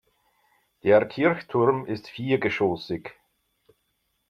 Der 0.83 1.05
Kirchturm 1.07 1.85
ist 1.85 2.09
viergeschossig. 2.09 3.11